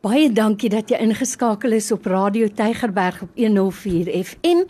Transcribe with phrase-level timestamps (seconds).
[0.00, 4.62] Baie dankie dat jy ingeskakel is op Radio Tygerberg op 104 FM.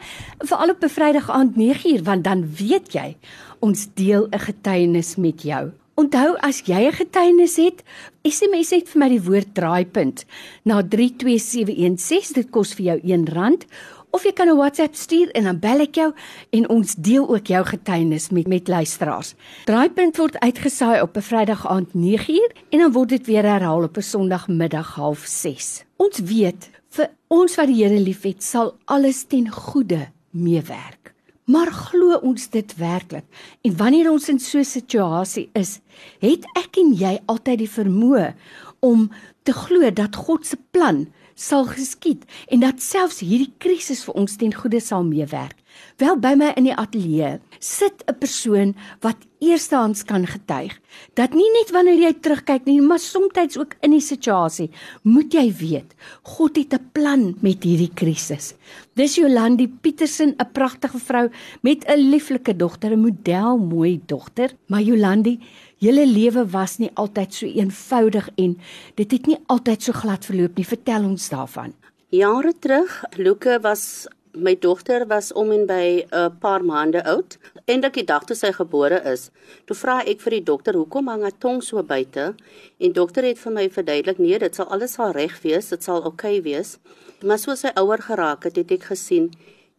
[0.43, 3.17] Veral op 'n Vrydag aand 9uur want dan weet jy
[3.61, 5.71] ons deel 'n getuienis met jou.
[5.95, 7.85] Onthou as jy 'n getuienis het,
[8.23, 10.25] SMS net vir my die woord draaipunt
[10.65, 12.35] na 32716.
[12.35, 13.63] Dit kos vir jou R1
[14.11, 16.13] of jy kan 'n WhatsApp stuur en dan bel ek jou
[16.51, 19.35] en ons deel ook jou getuienis met met luisteraars.
[19.65, 23.97] Draaipunt word uitgesaai op 'n Vrydag aand 9uur en dan word dit weer herhaal op
[23.97, 25.85] 'n Sondagmiddag 06:30.
[25.97, 31.15] Ons weet vir ons wat die Here liefhet, sal alles ten goeie meewerk.
[31.51, 33.25] Maar glo ons dit werklik?
[33.63, 35.81] En wanneer ons in so 'n situasie is,
[36.21, 38.35] het ek en jy altyd die vermoë
[38.81, 39.11] om
[39.51, 44.37] te glo dat God se plan sal geskied en dat selfs hierdie krisis vir ons
[44.39, 45.57] ten goeie sal meewerk.
[46.03, 50.79] Wel by my in die ateljee sit 'n persoon wat eerstehands kan getuig
[51.15, 54.71] dat nie net wanneer jy terugkyk nie, maar soms ook in die situasie,
[55.03, 58.55] moet jy weet, God het 'n plan met hierdie krisis.
[58.95, 61.31] Dis Jolandi Petersen, 'n pragtige vrou
[61.63, 65.39] met 'n lieflike dogter, 'n model mooi dogter, maar Jolandi
[65.81, 68.51] Julle lewe was nie altyd so eenvoudig en
[69.01, 70.67] dit het nie altyd so glad verloop nie.
[70.67, 71.75] Vertel ons daarvan.
[72.11, 77.81] Jare terug, Luke was my dogter was om en by 'n paar maande oud en
[77.81, 79.31] dat die dag toe sy gebore is.
[79.67, 82.35] Toe vra ek vir die dokter, "Hoekom hang haar tong so buite?"
[82.81, 86.03] En dokter het vir my verduidelik, "Nee, dit sal alles sal reg wees, dit sal
[86.03, 86.79] oukei okay wees."
[87.23, 89.31] Maar soos sy ouer geraak het, het ek gesien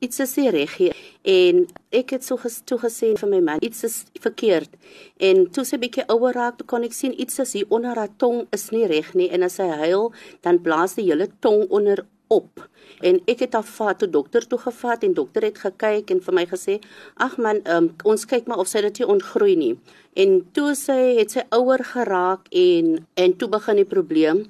[0.01, 0.91] iets is nie reg nie.
[1.31, 4.73] En ek het so gestoe gesê vir my man iets is verkeerd.
[5.21, 8.13] En toe sy bietjie ouer raak toe kon ek sien iets is hier onder haar
[8.21, 9.29] tong is nie reg nie.
[9.29, 10.09] En as sy huil
[10.41, 12.63] dan blaas die hele tong onder op.
[13.03, 16.37] En ek het haar vat toe dokter toe gevat en dokter het gekyk en vir
[16.37, 16.77] my gesê
[17.25, 19.73] ag man um, ons kyk maar of sy dit nie ontgroei nie.
[20.15, 24.45] En toe sy het sy ouer geraak en en toe begin die probleem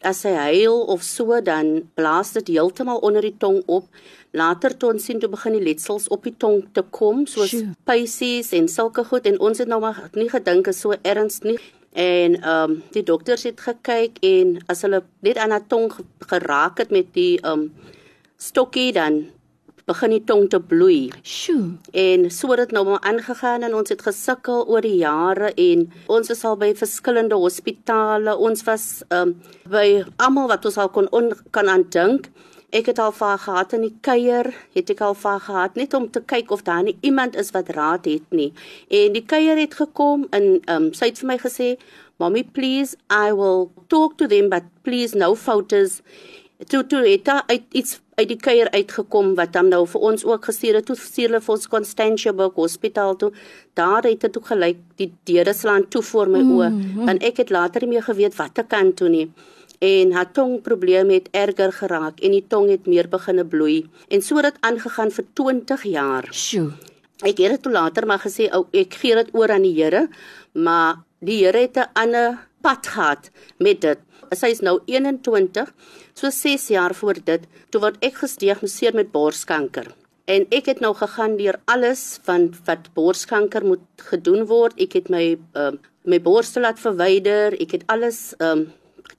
[0.00, 3.88] as hy huil of so dan blaas dit heeltemal onder die tong op.
[4.32, 7.52] Later toe ons sien toe begin die letsels op die tong te kom soos
[7.88, 11.58] pysies en sulke goed en ons het nou maar nie gedink is so erns nie.
[11.92, 15.90] En ehm um, die dokters het gekyk en as hulle net aan haar tong
[16.32, 17.72] geraak het met die ehm um,
[18.40, 19.26] stokkie dan
[19.90, 21.10] begin die tong te bloei.
[21.26, 21.76] Sjoe.
[21.92, 25.88] En so het dit nou maar aangegaan en ons het gesukkel oor die jare en
[26.06, 28.36] ons is al by verskillende hospitale.
[28.36, 29.34] Ons was ehm um,
[29.70, 32.30] by almal wat ons al kon on, kan aandink.
[32.70, 36.06] Ek het al vaar gehad in die kuier, het ek al vaar gehad net om
[36.10, 38.52] te kyk of daar nie iemand is wat raad het nie.
[38.88, 41.68] En die kuier het gekom en ehm um, sy het vir my gesê,
[42.18, 46.00] "Mommy, please, I will talk to them, but please no photos."
[46.68, 50.48] Toe toe het uit iets uit die kuier uitgekom wat hom nou vir ons ook
[50.50, 53.30] gestuur het toe stuur hulle vir ons Constantia Book Hospitaal toe.
[53.78, 56.68] Daar het dit ook gelyk die deure slaan toe voor my oë.
[56.74, 57.08] Mm.
[57.08, 59.26] En ek het later nie meer geweet wat te kan toe nie.
[59.80, 64.36] En haar tongprobleem het erger geraak en die tong het meer begine bloei en so
[64.36, 66.28] het dit aangegaan vir 20 jaar.
[66.32, 66.68] Sjoe.
[67.20, 70.08] Ek het dit toe later maar gesê ou ek gee dit oor aan die Here,
[70.52, 73.98] maar die Here het 'n ander pad gehad met dit.
[74.30, 75.72] Sy is nou 21
[76.14, 79.86] So 6 jaar voor dit, toe word ek gediagnoseer met borskanker.
[80.30, 84.76] En ek het nou gegaan deur alles van wat borskanker moet gedoen word.
[84.78, 85.72] Ek het my uh,
[86.04, 87.56] my borstel laat verwyder.
[87.56, 88.68] Ek het alles um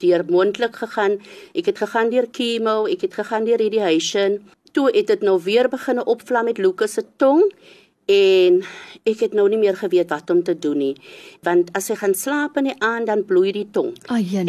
[0.01, 1.17] deur moontlik gegaan.
[1.57, 4.39] Ek het gegaan deur chemo, ek het gegaan deur radiation.
[4.71, 7.43] Toe het dit nou weer begine opvlam met Lucas se tong
[8.11, 8.61] en
[9.09, 10.93] ek het nou nie meer geweet wat om te doen nie
[11.45, 13.95] want as hy gaan slaap in die aand dan bloei die tong.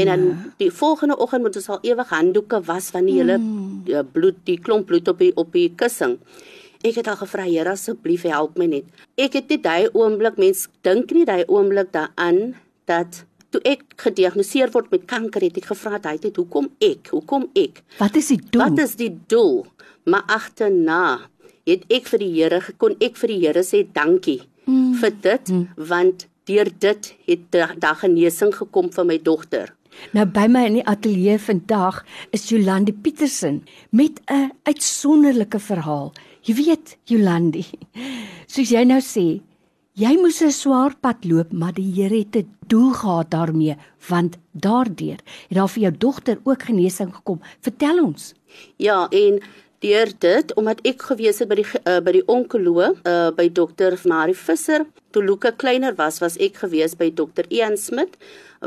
[0.02, 0.24] En dan
[0.60, 3.70] die volgende oggend moet ons al ewig handdoeke was van die hele mm.
[3.82, 6.18] Eh, bloed die klomp bloed op die op die kussing.
[6.82, 8.86] Ek het al gevra Here asseblief help my net.
[9.18, 12.54] Ek het net daai oomblik mens dink nie daai oomblik daaraan
[12.90, 17.12] dat toe ek gediagnoseer word met kanker het ek gevra hy het hoekom ek?
[17.12, 17.82] Hoekom ek?
[17.98, 18.62] Wat is die doel?
[18.62, 19.66] Wat is die doel?
[20.04, 21.02] Maar agterna
[21.66, 24.94] het ek vir die Here gekon ek vir die Here sê dankie mm.
[25.00, 25.68] vir dit mm.
[25.76, 29.70] want deur dit het daar genesing gekom vir my dogter.
[30.16, 32.02] Nou by my in die ateljee vandag
[32.34, 36.12] is Jolande Petersen met 'n uitsonderlike verhaal.
[36.42, 37.64] Jy weet Jolande,
[38.46, 39.40] soos jy nou sê,
[39.94, 43.76] jy moes 'n swaar pad loop, maar die Here het 'n doel gehad daarmee,
[44.08, 47.40] want daardeur het daar vir jou dogter ook genesing gekom.
[47.60, 48.34] Vertel ons.
[48.76, 49.40] Ja, en
[49.82, 53.99] deur dit omdat ek gewees het by die uh, by die onkoloog uh, by dokter
[54.08, 58.17] Marie Visser toe Luka kleiner was was ek gewees by dokter Ian Smit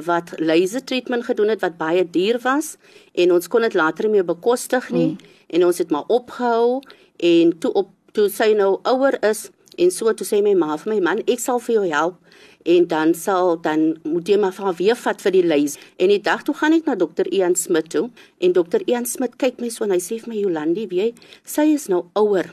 [0.07, 2.75] wat laser treatment gedoen het wat baie duur was
[3.15, 5.33] en ons kon dit later nie meer bekostig nie mm.
[5.57, 6.81] en ons het maar opgehou
[7.17, 10.93] en toe op toe sy nou ouer is en so toe sê my ma vir
[10.93, 12.19] my man ek sal vir jou help
[12.65, 15.77] en dan sal dan moet jy maar van weer vat vir die lys.
[16.01, 18.09] En die dag toe gaan ek na dokter Ian Smit toe
[18.41, 21.31] en dokter Ian Smit kyk my so en hy sê vir my Jolandi, weet jy,
[21.45, 22.49] sy is nou ouer.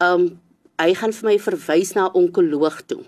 [0.00, 0.32] Um
[0.80, 3.02] hy gaan vir my verwys na 'n onkoloog toe.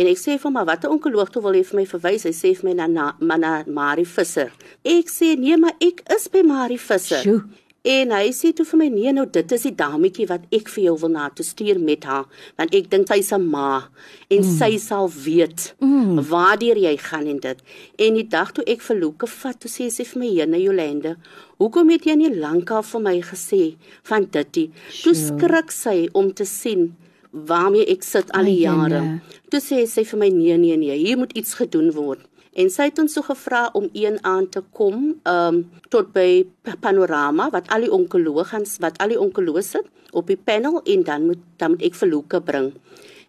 [0.00, 2.56] En ek sê vir hom, "Watter onkoloog toe wil jy vir my verwys?" Hy sê
[2.56, 4.50] vir my na na, na Marie Visser.
[4.84, 7.44] Ek sê, "Nee, maar ek is by Marie Visser." Sjoe.
[7.84, 10.86] En hy sê toe vir my nee nou dit is die dametjie wat ek vir
[10.86, 12.24] jou wil na toe stuur met haar
[12.56, 13.90] want ek dink sy's 'n ma
[14.32, 14.54] en mm.
[14.60, 16.24] sy sal weet mm.
[16.30, 17.58] waartoe jy gaan en dit.
[18.00, 21.16] En die dag toe ek vir Luke vat toe sê sy vir my Jene Jolande,
[21.60, 23.76] hoekom het jy nie lankal vir my gesê
[24.08, 24.70] van ditie?
[25.02, 26.94] Toe skrik sy om te sien
[27.32, 29.20] waarmee ek sit al die jare.
[29.52, 32.88] Toe sê sy vir my nee nee nee, hier moet iets gedoen word en sy
[32.88, 35.60] het ons so gevra om een aand te kom um
[35.90, 36.44] tot by
[36.84, 38.46] panorama wat al die onkoloë
[38.84, 42.08] wat al die onkoloë sit op die panel en dan moet dan moet ek vir
[42.08, 42.70] Luke bring.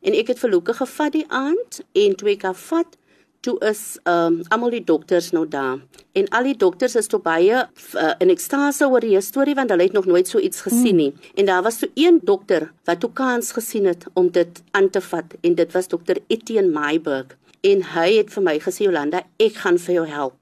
[0.06, 2.98] En ek het vir Luke gevat die aand en twee keer vat
[3.46, 5.80] toe is um almal die dokters nou daar.
[6.14, 9.86] En al die dokters is toe baie uh, in ekstase oor die storie want hulle
[9.86, 11.12] het nog nooit so iets gesien nie.
[11.12, 11.34] Mm.
[11.42, 15.02] En daar was so een dokter wat toe kans gesien het om dit aan te
[15.02, 19.58] vat en dit was dokter Etienne Meiberg en hy het vir my gesê Jolanda, ek
[19.64, 20.38] gaan vir jou help.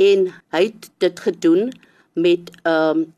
[0.00, 1.72] En hy het dit gedoen
[2.14, 3.10] met ehm um,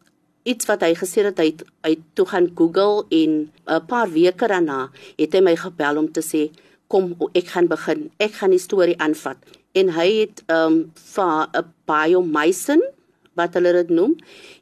[0.45, 1.55] iets wat hy gesê het hy
[1.87, 6.21] hy toe gaan Google en 'n paar weke daarna het hy my gebel om te
[6.21, 6.51] sê
[6.87, 8.11] kom ek gaan begin.
[8.19, 9.37] Ek gaan die storie aanvat.
[9.73, 12.83] En hy het ehm um, vir 'n biomycin
[13.35, 14.17] wat hulle dit noem,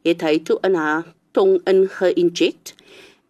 [0.04, 2.74] het hy toe in haar tong inge-inject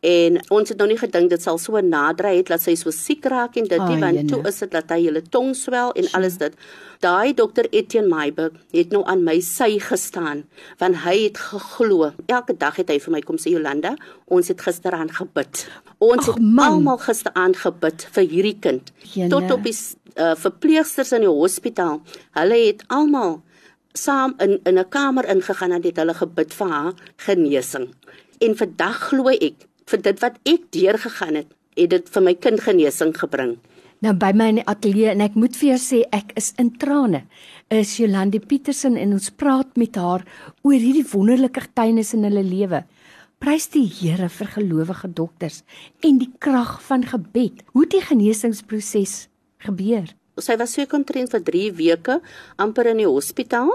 [0.02, 3.26] en ons het nog nie gedink dit sal so nader het dat sy so siek
[3.30, 6.40] raak en dit nie want toe is dit dat hy hele tong swel en alles
[6.40, 6.56] dit.
[7.02, 10.42] Daai dokter Etienne Meiberg het nou aan my sy gestaan
[10.82, 12.10] want hy het geglo.
[12.26, 13.94] Elke dag het hy vir my kom sê Jolanda
[14.26, 15.66] ons het gisteraan gebid.
[16.02, 18.90] Ons Ach, het almal gisteraan gebid vir hierdie kind.
[19.14, 19.30] Jene.
[19.30, 19.76] tot op die
[20.18, 22.02] uh, verpleegsters in die hospitaal.
[22.34, 23.38] Hulle het almal
[23.94, 27.94] saam in in 'n kamer ingegaan en het hulle gebid vir haar genesing.
[28.40, 32.64] En vandag glo ek vir dit wat ek deurgegaan het, het dit vir my kind
[32.64, 33.56] genesing gebring.
[34.02, 36.72] Nou by my in die ateljee en ek moet vir jou sê ek is in
[36.82, 37.22] trane.
[37.70, 40.24] Is Jolande Petersen en ons praat met haar
[40.66, 42.82] oor hierdie wonderlike getuienis in hulle lewe.
[43.42, 45.62] Prys die Here vir gelowige dokters
[46.02, 47.62] en die krag van gebed.
[47.76, 49.28] Hoe die genesingsproses
[49.62, 50.10] gebeur.
[50.40, 52.18] Sy was seker omtrent vir 3 weke
[52.62, 53.70] amper in die hospitaal.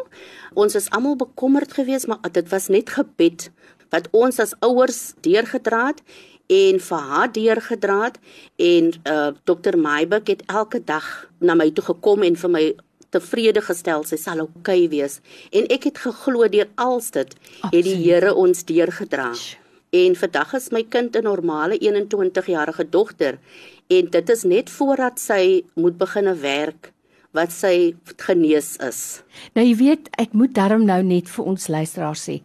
[0.58, 3.48] Ons is almal bekommerd geweest, maar dit was net gebed
[3.90, 6.02] wat ons as ouers deurgedra het
[6.48, 8.20] en vir haar deurgedra het
[8.56, 12.66] en uh dokter Maibuck het elke dag na my toe gekom en vir my
[13.10, 15.22] tevrede gestel sy sal oukei okay wees.
[15.52, 17.36] En ek het geglo deur als dit
[17.72, 19.32] het die Here ons deurgedra.
[19.96, 23.40] En vandag is my kind 'n normale 21 jarige dogter
[23.88, 26.92] en dit is net voordat sy moet begine werk
[27.32, 29.22] wat sy genees is.
[29.54, 32.42] Nou jy weet, ek moet daarom nou net vir ons luisteraars sê,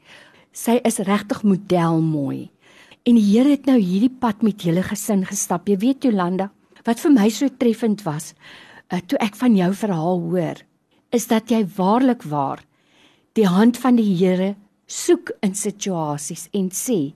[0.52, 2.50] Sy is regtig modelmooi.
[3.08, 5.64] En die Here het nou hierdie pad met julle gesin gestap.
[5.69, 6.50] Jy weet Jolanda,
[6.84, 8.34] wat vir my so treffend was,
[8.93, 10.60] uh, toe ek van jou verhaal hoor,
[11.12, 12.60] is dat jy waarlik waar
[13.32, 14.52] die hand van die Here
[14.93, 17.14] soek in situasies en sê,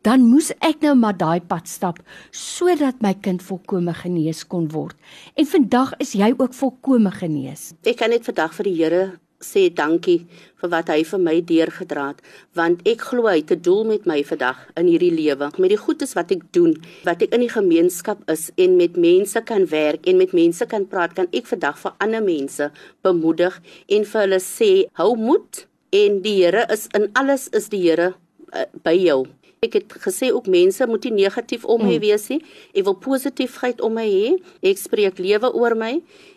[0.00, 2.00] dan moes ek nou maar daai pad stap
[2.32, 4.96] sodat my kind volkome genees kon word.
[5.36, 7.74] En vandag is jy ook volkome genees.
[7.84, 9.02] Ek kan net vandag vir die Here
[9.44, 10.26] sê dankie
[10.60, 12.22] vir wat hy vir my deurgedra het
[12.58, 15.50] want ek glo hy het 'n doel met my vandag in hierdie lewe.
[15.58, 16.74] Met die goedes wat ek doen
[17.04, 20.86] wat ek in die gemeenskap is en met mense kan werk en met mense kan
[20.86, 22.70] praat kan ek vandag vir ander mense
[23.02, 27.82] bemoedig en vir hulle sê hou moed en die Here is in alles is die
[27.82, 28.14] Here
[28.52, 29.26] uh, by jou
[29.64, 32.02] Ek het gesê ook mense moet nie negatief om my mm.
[32.04, 32.40] wees nie.
[32.74, 34.34] Ek wil positiefheid om my hê.
[34.62, 35.96] Ek spreek lewe oor my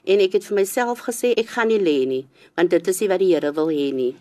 [0.09, 2.23] en ek het vir myself gesê ek gaan nie lê nie,
[2.57, 4.15] want dit is nie wat die Here wil hê nie.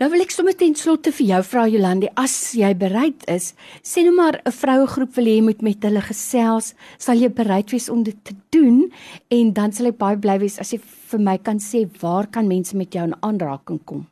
[0.00, 3.50] Nou wil ek sommer ten slotte vir jou vra Jolandi, as jy bereid is,
[3.84, 7.28] sê nou maar 'n vroue groep wil hê jy moet met hulle gesels, sal jy
[7.28, 8.90] bereid wees om dit te doen
[9.30, 12.48] en dan sal ek baie bly wees as jy vir my kan sê waar kan
[12.48, 14.06] mense met jou in aanraking kom?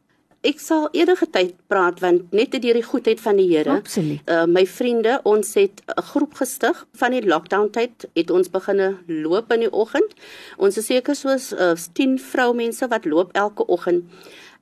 [0.48, 3.78] Ek sal enige tyd praat want net deur die goedheid van die Here.
[3.82, 4.24] Absoluut.
[4.30, 8.96] Uh, my vriende, ons het 'n groep gestig van die lockdown tyd het ons begine
[9.06, 10.14] loop in die oggend.
[10.56, 14.04] Ons is seker soos uh, 10 vroumense wat loop elke oggend.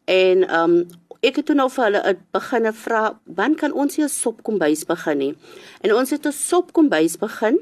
[0.05, 0.87] En ehm um,
[1.21, 4.85] ek het toe nou vir hulle 'n beginne vra, "Wanneer kan ons hier 'n sopkombuis
[4.85, 5.35] begin nie?"
[5.81, 7.59] En ons het 'n sopkombuis begin.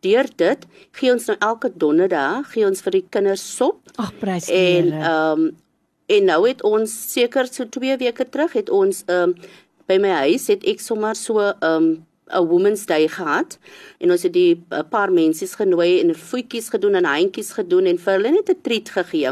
[0.00, 3.78] Deur dit gee ons nou elke donderdag gee ons vir die kinders sop.
[3.96, 4.48] Ag prys.
[4.48, 5.56] En ehm um,
[6.12, 10.12] En nou het ons seker so 2 weke terug het ons ehm um, by my
[10.22, 11.86] huis het ek sommer so ehm um,
[12.32, 13.58] 'n Women's Day gehad
[13.98, 17.98] en ons het die 'n paar mensies genooi en voetjies gedoen en handjies gedoen en
[17.98, 19.30] vir hulle net 'n treat gegee.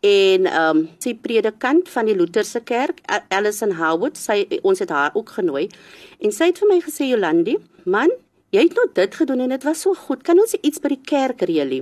[0.00, 5.10] En ehm um, sy predikant van die Lutherse kerk, Alison Howard, sy ons het haar
[5.14, 5.68] ook genooi.
[6.20, 8.10] En sy het vir my gesê Jolandi, man,
[8.56, 10.22] jy het nou dit gedoen en dit was so goed.
[10.24, 11.74] Kan ons iets by die kerk reël?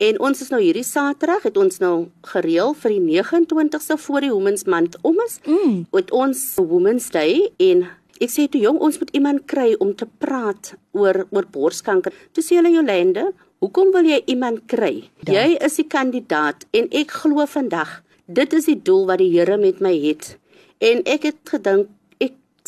[0.00, 1.96] En ons is nou hierdie Saterdag het ons nou
[2.32, 5.38] gereël vir die 29ste voor die Women's Month om is.
[5.44, 5.82] Mm.
[5.92, 7.88] Met ons Women's Day en
[8.22, 12.14] Ek sê toe jong ons moet iemand kry om te praat oor oor borskanker.
[12.30, 13.24] Toe sê hulle Jolande,
[13.58, 15.08] hoekom wil jy iemand kry?
[15.26, 15.32] Da.
[15.34, 17.96] Jy is die kandidaat en ek glo vandag
[18.30, 20.36] dit is die doel wat die Here met my het.
[20.82, 21.90] En ek het gedink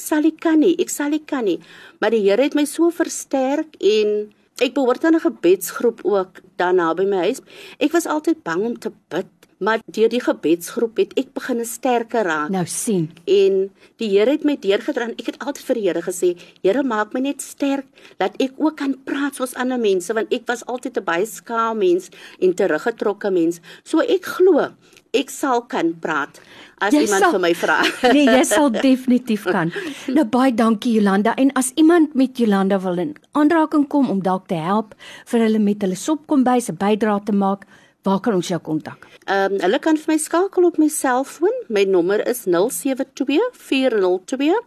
[0.04, 1.58] sal ek kan nie, ek sal ek kan nie.
[2.00, 4.32] Maar die Here het my so versterk en
[4.62, 7.40] ek behoort aan 'n gebedsgroep ook dan naby my huis.
[7.78, 9.32] Ek was altyd bang om te bid
[9.64, 12.50] maar deur die gebedsgroep het ek begin sterker raak.
[12.52, 13.08] Nou sien.
[13.24, 13.70] En
[14.02, 15.08] die Here het my deurgedra.
[15.14, 16.30] Ek het altyd vir die Here gesê,
[16.62, 17.86] Here, maak my net sterk
[18.20, 21.78] dat ek ook kan praat soos ander mense want ek was altyd 'n baie skaam
[21.78, 23.60] mens en teruggetrokke mens.
[23.84, 24.74] So ek glo
[25.14, 26.40] ek sal kan praat
[26.82, 27.76] as jy iemand sal, vir my vra.
[28.16, 29.70] nee, jy sal definitief kan.
[30.16, 34.48] Nou baie dankie Jolanda en as iemand met Jolanda wil in aanraking kom om dalk
[34.52, 34.94] te help
[35.30, 37.64] vir hulle met hulle sopkombuis 'n bydrae te maak,
[38.04, 39.06] Waar kan ons jou kontak?
[39.24, 41.56] Ehm um, hulle kan vir my skakel op my selfoon.
[41.72, 44.60] My nommer is 0724028908.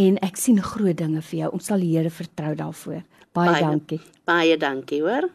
[0.00, 1.50] en ek sien groot dinge vir jou.
[1.58, 3.02] Ons sal die Here vertrou daarvoor.
[3.36, 4.00] Baie, baie dankie.
[4.28, 5.28] Baie dankie, hoor.